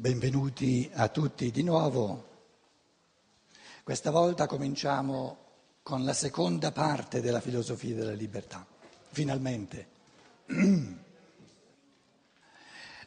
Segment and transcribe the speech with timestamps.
[0.00, 2.28] Benvenuti a tutti di nuovo.
[3.82, 5.36] Questa volta cominciamo
[5.82, 8.66] con la seconda parte della filosofia della libertà,
[9.10, 9.88] finalmente.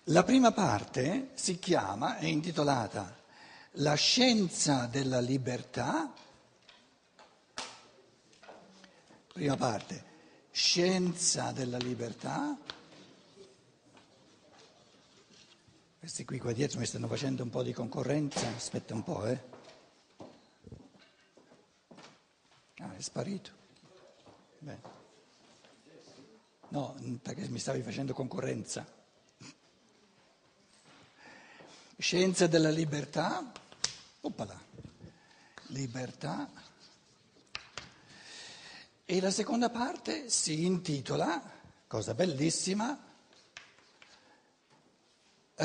[0.04, 3.18] La prima parte si chiama, è intitolata
[3.78, 6.14] La scienza della libertà.
[9.34, 10.04] Prima parte,
[10.52, 12.56] scienza della libertà.
[16.04, 19.42] Questi qui qua dietro mi stanno facendo un po' di concorrenza, aspetta un po', eh.
[22.80, 23.52] Ah, è sparito.
[24.60, 24.78] Beh.
[26.68, 28.86] No, perché mi stavi facendo concorrenza.
[31.98, 33.54] Scienza della libertà.
[34.20, 34.62] Oppala.
[35.68, 36.50] Libertà.
[39.06, 41.42] E la seconda parte si intitola,
[41.88, 43.13] cosa bellissima,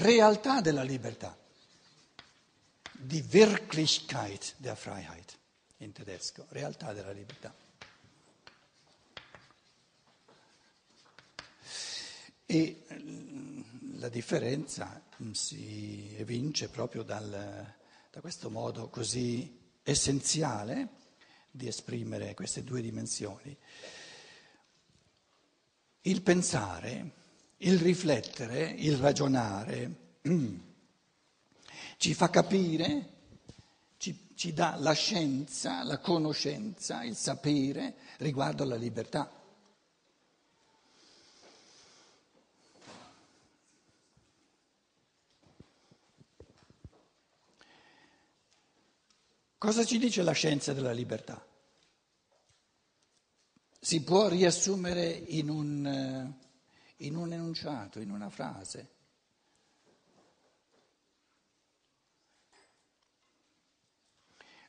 [0.00, 1.36] realtà della libertà,
[2.92, 5.36] di Wirklichkeit der Freiheit
[5.78, 7.54] in tedesco, realtà della libertà.
[12.44, 17.74] E mm, la differenza mm, si evince proprio dal,
[18.10, 20.88] da questo modo così essenziale
[21.50, 23.56] di esprimere queste due dimensioni.
[26.02, 27.10] Il pensare
[27.58, 29.90] il riflettere, il ragionare,
[31.96, 33.16] ci fa capire,
[33.96, 39.32] ci, ci dà la scienza, la conoscenza, il sapere riguardo alla libertà.
[49.58, 51.44] Cosa ci dice la scienza della libertà?
[53.80, 56.47] Si può riassumere in un eh,
[56.98, 58.96] in un enunciato, in una frase.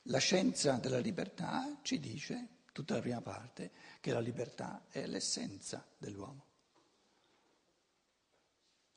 [0.04, 3.70] La scienza della libertà ci dice, tutta la prima parte,
[4.00, 6.46] che la libertà è l'essenza dell'uomo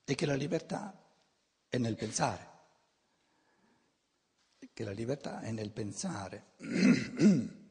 [0.05, 0.97] e che la libertà
[1.67, 2.50] è nel pensare,
[4.73, 6.51] che la libertà è nel pensare.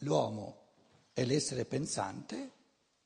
[0.00, 0.65] L'uomo
[1.16, 2.50] è l'essere pensante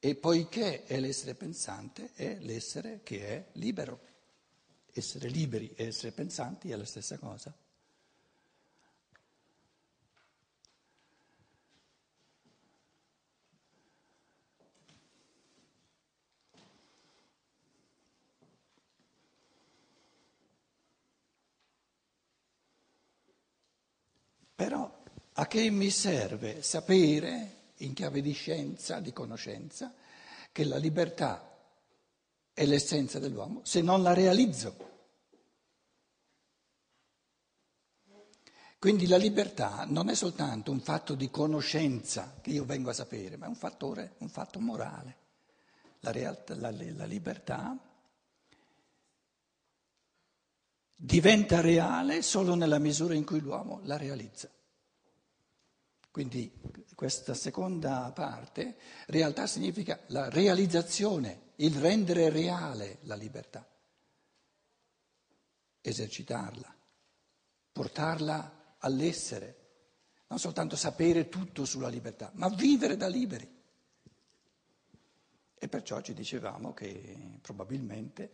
[0.00, 4.00] e poiché è l'essere pensante è l'essere che è libero.
[4.92, 7.54] Essere liberi e essere pensanti è la stessa cosa.
[24.56, 25.02] Però
[25.34, 29.94] a che mi serve sapere in chiave di scienza, di conoscenza,
[30.52, 31.50] che la libertà
[32.52, 34.88] è l'essenza dell'uomo se non la realizzo.
[38.78, 43.36] Quindi la libertà non è soltanto un fatto di conoscenza che io vengo a sapere,
[43.36, 45.16] ma è un, fattore, un fatto morale.
[46.00, 47.76] La, realtà, la, la libertà
[50.94, 54.50] diventa reale solo nella misura in cui l'uomo la realizza.
[56.10, 56.52] Quindi
[56.94, 58.76] questa seconda parte,
[59.06, 63.66] realtà significa la realizzazione, il rendere reale la libertà,
[65.80, 66.74] esercitarla,
[67.72, 69.56] portarla all'essere,
[70.26, 73.58] non soltanto sapere tutto sulla libertà, ma vivere da liberi.
[75.62, 78.32] E perciò ci dicevamo che probabilmente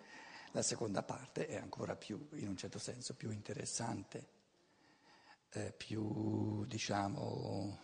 [0.52, 4.35] la seconda parte è ancora più, in un certo senso, più interessante
[5.56, 7.78] eh, più, diciamo,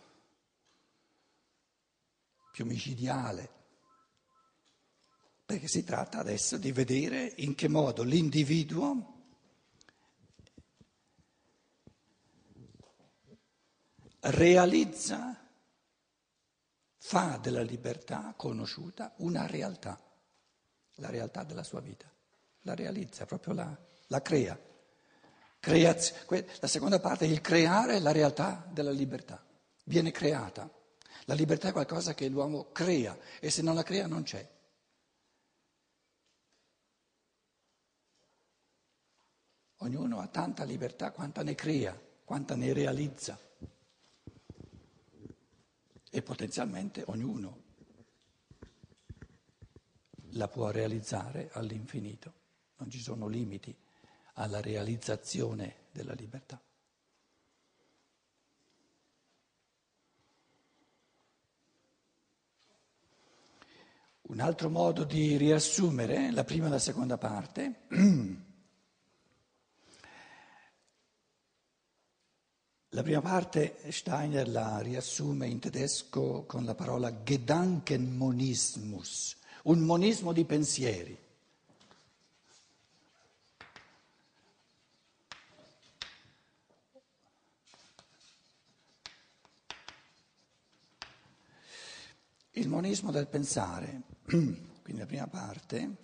[2.51, 3.49] più micidiale,
[5.43, 9.11] perché si tratta adesso di vedere in che modo l'individuo
[14.19, 15.37] realizza,
[16.97, 19.99] fa della libertà conosciuta una realtà,
[20.97, 22.09] la realtà della sua vita,
[22.61, 23.77] la realizza, proprio la,
[24.07, 24.71] la crea.
[25.63, 26.13] Creazio,
[26.59, 29.41] la seconda parte è il creare la realtà della libertà.
[29.85, 30.69] Viene creata.
[31.23, 34.45] La libertà è qualcosa che l'uomo crea e se non la crea non c'è.
[39.77, 43.39] Ognuno ha tanta libertà quanta ne crea, quanta ne realizza.
[46.09, 47.61] E potenzialmente ognuno
[50.31, 52.33] la può realizzare all'infinito.
[52.75, 53.73] Non ci sono limiti
[54.33, 56.61] alla realizzazione della libertà.
[64.23, 67.81] Un altro modo di riassumere la prima e la seconda parte.
[72.93, 80.45] La prima parte Steiner la riassume in tedesco con la parola Gedankenmonismus, un monismo di
[80.45, 81.22] pensieri.
[92.55, 95.95] Il monismo del pensare, quindi la prima parte,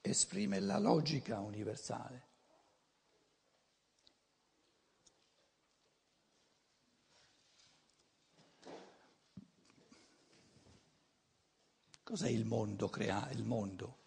[0.00, 2.28] esprime la logica universale.
[12.04, 14.02] Cos'è il mondo crea il mondo?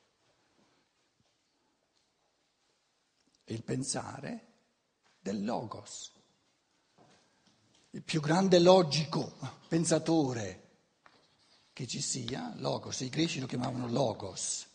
[3.45, 4.45] Il pensare
[5.19, 6.16] del logos,
[7.97, 9.33] il più grande logico
[9.67, 10.65] pensatore
[11.73, 14.67] che ci sia, logos, i greci lo chiamavano logos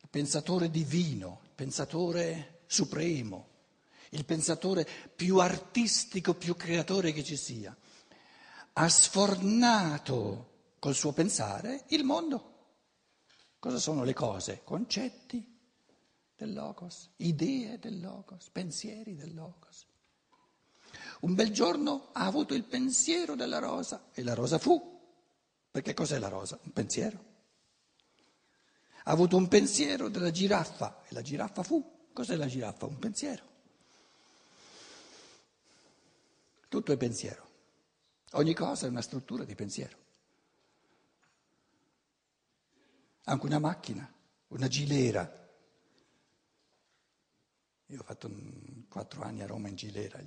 [0.00, 3.46] il pensatore divino, il pensatore supremo,
[4.10, 7.76] il pensatore più artistico, più creatore che ci sia,
[8.72, 12.54] ha sfornato col suo pensare il mondo.
[13.58, 14.62] Cosa sono le cose?
[14.64, 15.56] Concetti
[16.34, 19.87] del Logos, idee del Logos, pensieri del Logos.
[21.20, 24.96] Un bel giorno ha avuto il pensiero della rosa e la rosa fu.
[25.70, 26.58] Perché cos'è la rosa?
[26.62, 27.28] Un pensiero
[29.08, 32.10] ha avuto un pensiero della giraffa e la giraffa fu.
[32.12, 32.84] Cos'è la giraffa?
[32.84, 33.46] Un pensiero.
[36.68, 37.46] Tutto è pensiero.
[38.32, 39.96] Ogni cosa è una struttura di pensiero.
[43.24, 44.12] Anche una macchina,
[44.48, 45.48] una gilera.
[47.86, 48.30] Io ho fatto
[48.90, 50.20] quattro anni a Roma in gilera,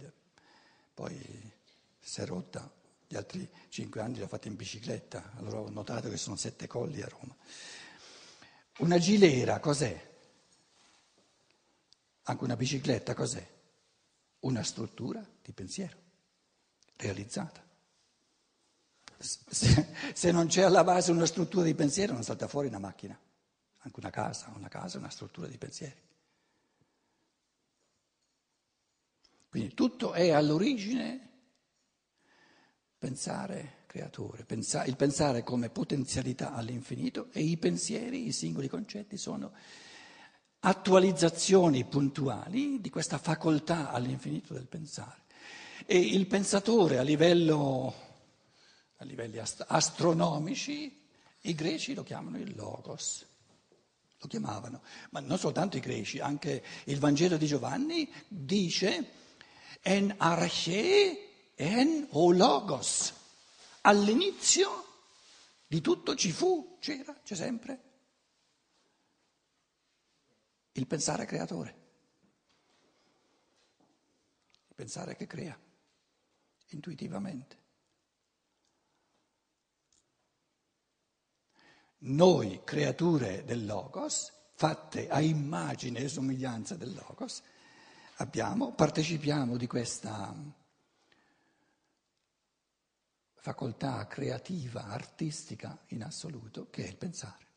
[0.94, 1.52] poi
[2.00, 2.70] si è rotta,
[3.08, 7.02] gli altri cinque anni l'ho fatta in bicicletta, allora ho notato che sono sette colli
[7.02, 7.36] a Roma.
[8.80, 10.10] Una gilera cos'è?
[12.24, 13.46] Anche una bicicletta cos'è?
[14.40, 15.98] Una struttura di pensiero
[16.96, 17.62] realizzata.
[19.20, 23.18] Se, non c'è alla base una struttura di pensiero non salta fuori una macchina,
[23.80, 26.10] anche una casa, una casa è una struttura di pensieri.
[29.52, 31.28] Quindi tutto è all'origine
[32.98, 39.52] pensare creatore, il pensare come potenzialità all'infinito e i pensieri, i singoli concetti sono
[40.60, 45.24] attualizzazioni puntuali di questa facoltà all'infinito del pensare.
[45.86, 47.94] E il pensatore a, livello,
[49.00, 50.98] a livelli ast- astronomici,
[51.42, 53.26] i greci lo chiamano il logos,
[54.18, 59.20] lo chiamavano, ma non soltanto i greci, anche il Vangelo di Giovanni dice
[59.82, 63.14] en arche en o logos.
[63.82, 64.86] All'inizio
[65.68, 67.90] di tutto ci fu, c'era, c'è sempre
[70.74, 71.76] il pensare creatore,
[74.68, 75.58] il pensare che crea
[76.70, 77.60] intuitivamente.
[82.04, 87.44] Noi, creature del Logos, fatte a immagine e somiglianza del Logos,
[88.22, 90.34] abbiamo, partecipiamo di questa
[93.34, 97.50] facoltà creativa, artistica in assoluto, che è il pensare.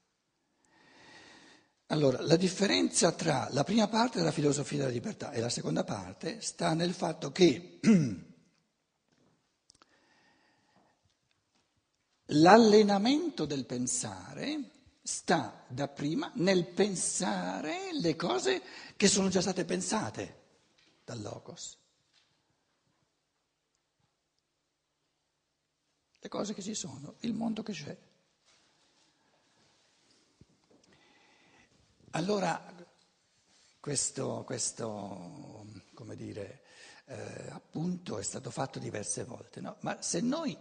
[1.89, 6.41] Allora, la differenza tra la prima parte della filosofia della libertà e la seconda parte
[6.41, 7.79] sta nel fatto che
[12.29, 14.71] l'allenamento del pensare
[15.03, 18.63] sta dapprima nel pensare le cose
[18.97, 20.44] che sono già state pensate
[21.05, 21.79] dal Logos.
[26.25, 27.95] le cose che ci sono, il mondo che c'è.
[32.13, 32.75] Allora,
[33.79, 36.63] questo, questo come dire,
[37.05, 39.77] eh, appunto è stato fatto diverse volte, no?
[39.81, 40.57] ma se noi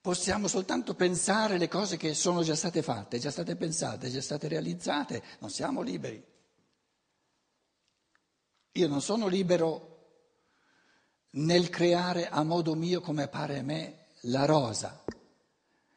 [0.00, 4.46] possiamo soltanto pensare le cose che sono già state fatte, già state pensate, già state
[4.46, 6.24] realizzate, non siamo liberi.
[8.72, 9.88] Io non sono libero
[11.30, 15.04] nel creare a modo mio come pare a me la rosa.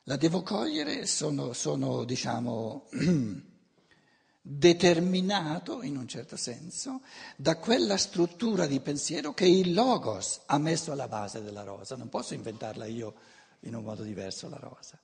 [0.05, 2.89] La devo cogliere, sono, sono diciamo,
[4.41, 7.01] determinato in un certo senso
[7.35, 11.95] da quella struttura di pensiero che il Logos ha messo alla base della rosa.
[11.95, 13.13] Non posso inventarla io
[13.61, 14.99] in un modo diverso la rosa.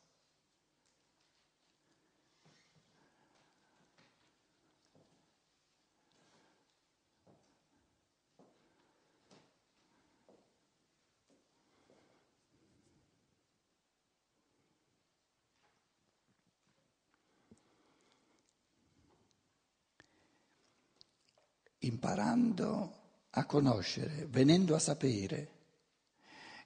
[21.99, 22.97] Imparando
[23.31, 25.57] a conoscere, venendo a sapere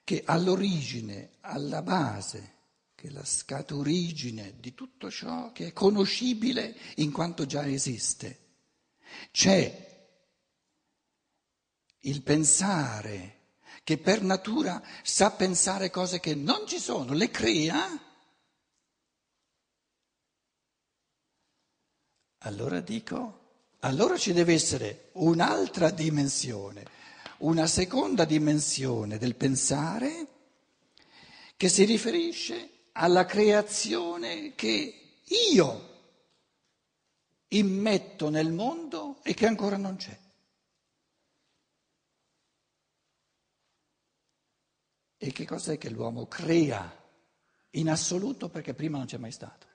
[0.04, 2.52] che all'origine, alla base,
[2.94, 8.40] che la scaturigine di tutto ciò che è conoscibile in quanto già esiste,
[9.32, 9.92] c'è
[12.02, 13.40] il pensare
[13.84, 17.88] che per natura sa pensare cose che non ci sono, le crea,
[22.40, 23.43] allora dico,
[23.84, 26.86] allora ci deve essere un'altra dimensione,
[27.40, 30.28] una seconda dimensione del pensare
[31.58, 35.18] che si riferisce alla creazione che
[35.54, 35.92] io
[37.50, 40.18] immetto nel mondo e che ancora non c'è.
[45.18, 47.02] E che cos'è che l'uomo crea
[47.72, 49.68] in assoluto perché prima non c'è mai stato?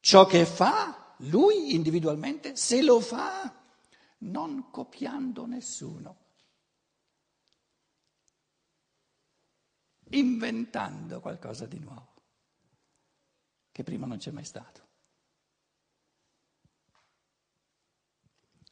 [0.00, 3.60] Ciò che fa lui individualmente, se lo fa
[4.18, 6.16] non copiando nessuno,
[10.10, 12.14] inventando qualcosa di nuovo,
[13.70, 14.80] che prima non c'è mai stato.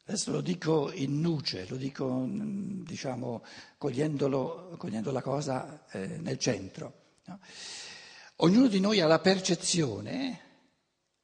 [0.05, 3.45] Adesso lo dico in nuce, lo dico diciamo
[3.77, 7.19] cogliendo la cosa eh, nel centro.
[7.25, 7.39] No?
[8.37, 10.50] Ognuno di noi ha la percezione,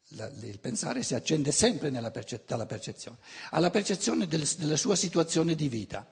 [0.09, 3.17] il pensare si accende sempre perce- dalla percezione,
[3.51, 6.07] ha la percezione del, della sua situazione di vita.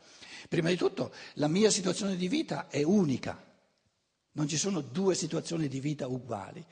[0.50, 3.42] Prima di tutto la mia situazione di vita è unica,
[4.34, 6.64] non ci sono due situazioni di vita uguali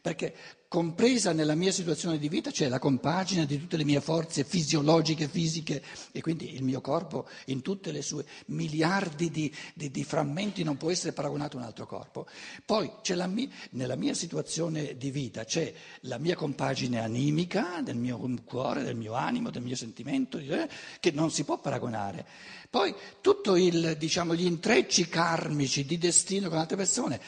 [0.00, 0.34] perché
[0.70, 5.26] compresa nella mia situazione di vita c'è la compagine di tutte le mie forze fisiologiche,
[5.26, 10.62] fisiche e quindi il mio corpo in tutte le sue miliardi di, di, di frammenti
[10.62, 12.28] non può essere paragonato a un altro corpo.
[12.64, 12.88] Poi
[13.26, 18.94] mia, nella mia situazione di vita c'è la mia compagine animica del mio cuore, del
[18.94, 20.68] mio animo, del mio sentimento, eh,
[21.00, 22.24] che non si può paragonare.
[22.70, 23.50] Poi tutti
[23.98, 27.20] diciamo, gli intrecci karmici di destino con altre persone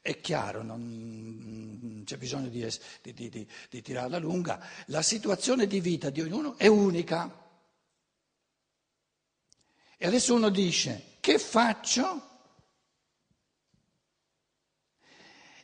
[0.00, 2.66] è chiaro, non c'è bisogno di,
[3.02, 7.46] di, di, di tirarla lunga, la situazione di vita di ognuno è unica.
[9.96, 12.26] E adesso uno dice, che faccio?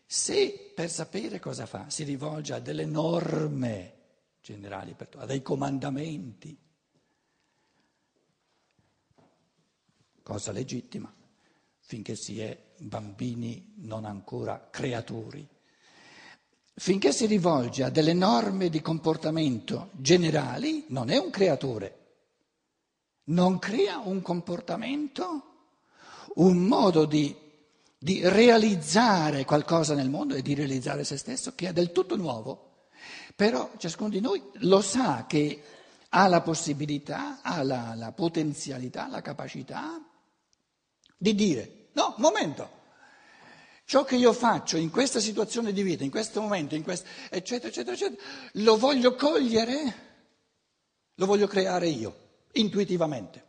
[0.07, 3.93] Se per sapere cosa fa si rivolge a delle norme
[4.41, 6.59] generali, a dei comandamenti,
[10.23, 11.14] cosa legittima,
[11.79, 15.47] finché si è bambini non ancora creatori.
[16.76, 21.99] Finché si rivolge a delle norme di comportamento generali, non è un creatore.
[23.25, 25.43] Non crea un comportamento,
[26.35, 27.35] un modo di,
[27.97, 32.88] di realizzare qualcosa nel mondo e di realizzare se stesso che è del tutto nuovo.
[33.37, 35.62] Però ciascuno di noi lo sa che
[36.09, 40.00] ha la possibilità, ha la, la potenzialità, la capacità
[41.16, 42.83] di dire no, momento,
[43.85, 47.69] ciò che io faccio in questa situazione di vita, in questo momento, in questo, eccetera,
[47.69, 48.23] eccetera, eccetera,
[48.55, 50.13] lo voglio cogliere,
[51.15, 53.43] lo voglio creare io, intuitivamente.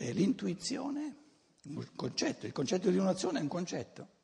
[0.00, 1.16] E l'intuizione,
[1.64, 4.17] un concetto, il concetto di un'azione è un concetto.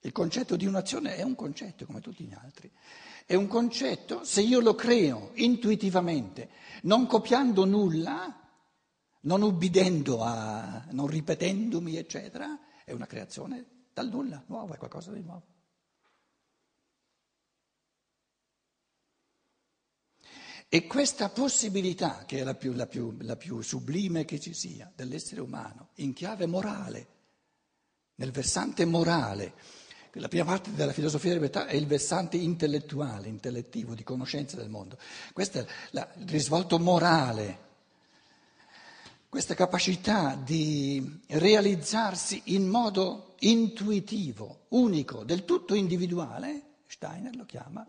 [0.00, 2.70] Il concetto di un'azione è un concetto come tutti gli altri.
[3.26, 6.48] È un concetto, se io lo creo intuitivamente,
[6.82, 8.48] non copiando nulla,
[9.22, 15.22] non ubbidendo a, non ripetendomi, eccetera, è una creazione dal nulla, nuova, è qualcosa di
[15.22, 15.56] nuovo.
[20.70, 24.92] E questa possibilità, che è la più, la, più, la più, sublime che ci sia,
[24.94, 27.08] dell'essere umano, in chiave morale,
[28.16, 29.54] nel versante morale,
[30.18, 34.68] la prima parte della filosofia della libertà è il versante intellettuale, intellettivo, di conoscenza del
[34.68, 34.98] mondo.
[35.32, 37.66] Questo è la, il risvolto morale,
[39.28, 47.86] questa capacità di realizzarsi in modo intuitivo, unico, del tutto individuale, Steiner lo chiama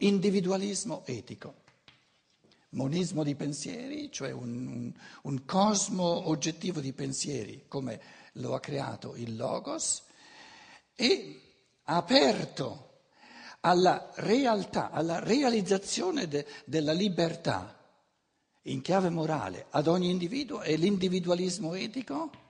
[0.00, 1.54] individualismo etico.
[2.70, 8.00] Monismo di pensieri, cioè un, un, un cosmo oggettivo di pensieri, come
[8.34, 10.02] lo ha creato il Logos,
[11.00, 11.40] e
[11.84, 12.88] aperto
[13.60, 17.74] alla realtà, alla realizzazione de, della libertà
[18.64, 22.48] in chiave morale ad ogni individuo e l'individualismo etico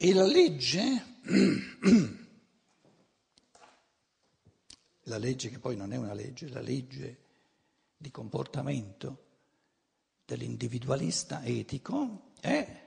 [0.00, 1.04] E la legge
[5.02, 7.26] la legge che poi non è una legge, la legge
[7.96, 9.26] di comportamento
[10.28, 12.86] dell'individualista etico è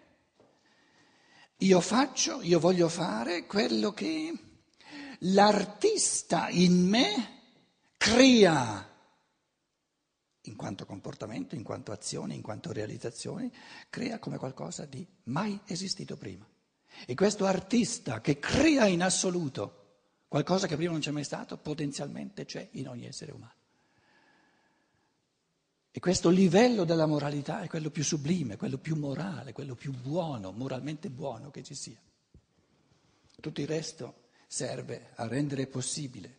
[1.57, 4.31] io faccio, io voglio fare quello che
[5.19, 7.39] l'artista in me
[7.97, 8.87] crea
[10.41, 13.51] in quanto comportamento, in quanto azione, in quanto realizzazione,
[13.89, 16.47] crea come qualcosa di mai esistito prima.
[17.07, 19.77] E questo artista che crea in assoluto
[20.27, 23.60] qualcosa che prima non c'è mai stato, potenzialmente c'è in ogni essere umano.
[25.93, 30.51] E questo livello della moralità è quello più sublime, quello più morale, quello più buono,
[30.51, 31.99] moralmente buono che ci sia.
[33.41, 36.37] Tutto il resto serve a rendere possibile.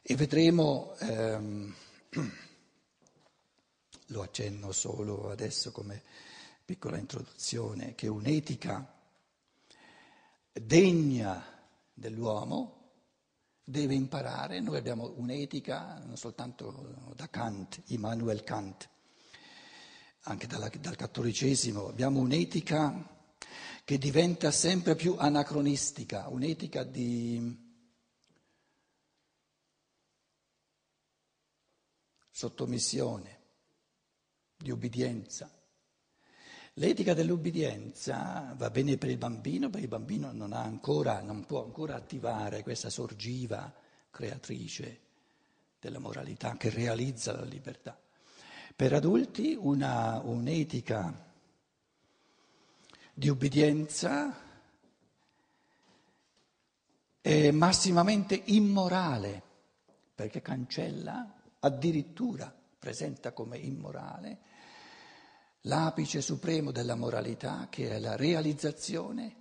[0.00, 1.74] E vedremo, ehm,
[4.06, 6.02] lo accenno solo adesso come
[6.64, 8.94] piccola introduzione, che un'etica
[10.52, 11.44] degna
[11.92, 12.81] dell'uomo
[13.72, 18.86] deve imparare, noi abbiamo un'etica non soltanto da Kant, Immanuel Kant,
[20.24, 23.08] anche dalla, dal cattolicesimo, abbiamo un'etica
[23.82, 27.70] che diventa sempre più anacronistica, un'etica di
[32.30, 33.40] sottomissione,
[34.54, 35.50] di ubbidienza.
[36.76, 41.96] L'etica dell'ubbidienza va bene per il bambino, perché il bambino non, ancora, non può ancora
[41.96, 43.70] attivare questa sorgiva
[44.10, 45.00] creatrice
[45.78, 48.00] della moralità che realizza la libertà.
[48.74, 51.30] Per adulti una, un'etica
[53.12, 54.34] di ubbidienza
[57.20, 59.42] è massimamente immorale,
[60.14, 64.38] perché cancella, addirittura presenta come immorale
[65.62, 69.40] l'apice supremo della moralità che è la realizzazione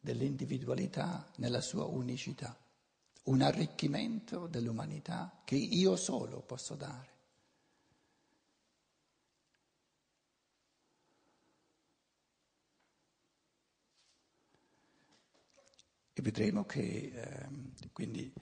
[0.00, 2.58] dell'individualità nella sua unicità,
[3.24, 7.08] un arricchimento dell'umanità che io solo posso dare.
[16.12, 17.48] E vedremo che eh,
[17.92, 18.32] quindi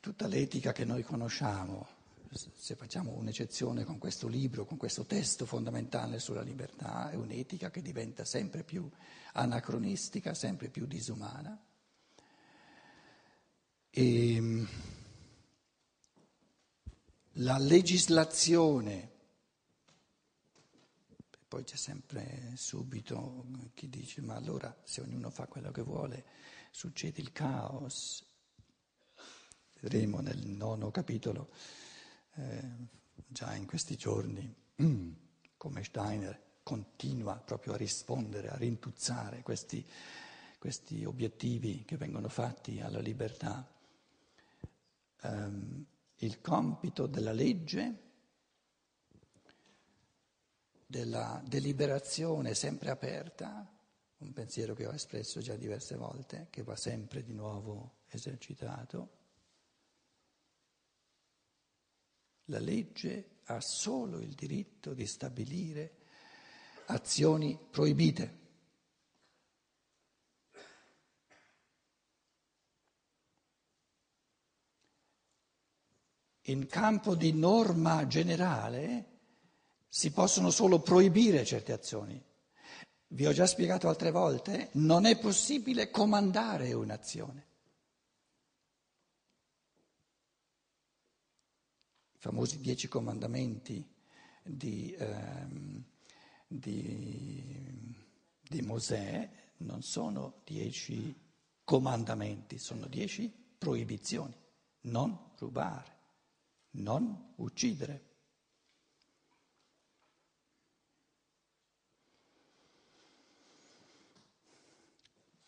[0.00, 1.86] Tutta l'etica che noi conosciamo,
[2.56, 7.82] se facciamo un'eccezione con questo libro, con questo testo fondamentale sulla libertà, è un'etica che
[7.82, 8.88] diventa sempre più
[9.34, 11.62] anacronistica, sempre più disumana.
[13.90, 14.68] E ehm,
[17.34, 19.10] la legislazione,
[21.46, 26.24] poi c'è sempre subito chi dice ma allora se ognuno fa quello che vuole
[26.70, 28.24] succede il caos,
[29.80, 31.50] vedremo nel nono capitolo,
[32.34, 32.62] eh,
[33.26, 34.54] già in questi giorni,
[35.56, 39.84] come Steiner continua proprio a rispondere, a rintuzzare questi,
[40.58, 43.66] questi obiettivi che vengono fatti alla libertà.
[45.22, 45.84] Um,
[46.22, 48.08] il compito della legge,
[50.86, 53.66] della deliberazione sempre aperta,
[54.18, 59.19] un pensiero che ho espresso già diverse volte, che va sempre di nuovo esercitato,
[62.50, 65.98] La legge ha solo il diritto di stabilire
[66.86, 68.38] azioni proibite.
[76.46, 79.18] In campo di norma generale
[79.86, 82.20] si possono solo proibire certe azioni.
[83.12, 87.49] Vi ho già spiegato altre volte, non è possibile comandare un'azione.
[92.20, 93.82] Famosi dieci comandamenti
[94.44, 95.82] di, ehm,
[96.46, 97.96] di,
[98.42, 99.28] di Mosè
[99.58, 101.18] non sono dieci
[101.64, 104.36] comandamenti, sono dieci proibizioni.
[104.82, 105.96] Non rubare,
[106.72, 108.08] non uccidere.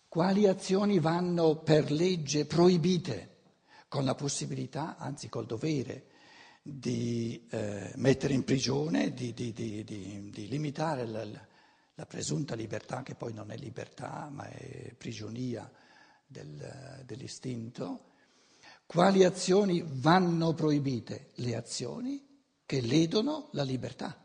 [0.09, 3.29] Quali azioni vanno per legge proibite?
[3.89, 6.12] Con la possibilità, anzi col dovere,
[6.63, 13.17] di eh, mettere in prigione, di, di, di, di limitare la, la, presunta libertà, che
[13.17, 15.69] poi non è libertà, ma è prigionia
[16.25, 18.11] del, dell'istinto.
[18.87, 21.33] Quali azioni vanno proibite?
[21.37, 22.25] Le azioni
[22.65, 24.17] che ledono la libertà.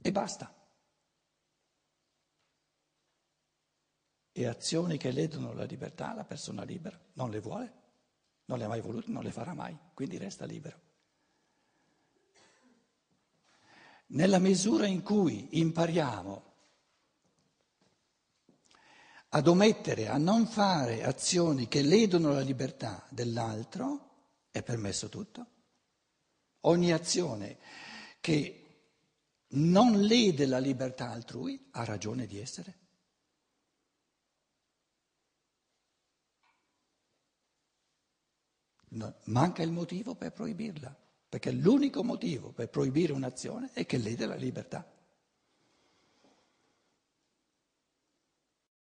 [0.00, 0.57] E basta.
[4.38, 7.72] E azioni che ledono la libertà, la persona libera non le vuole,
[8.46, 10.86] non le ha mai volute, non le farà mai, quindi resta libero.
[14.08, 16.44] nella misura in cui impariamo
[19.30, 24.06] ad omettere, a non fare azioni che ledono la libertà dell'altro,
[24.50, 25.46] è permesso tutto.
[26.60, 27.58] Ogni azione
[28.20, 28.64] che
[29.48, 32.87] non lede la libertà altrui ha ragione di essere.
[39.24, 40.94] Manca il motivo per proibirla,
[41.28, 44.86] perché l'unico motivo per proibire un'azione è che lede la libertà.